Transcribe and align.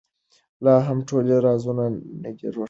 لا 0.63 0.73
هم 0.89 0.99
ټول 1.07 1.25
رازونه 1.47 1.83
نه 2.21 2.29
دي 2.37 2.45
روښانه. 2.53 2.59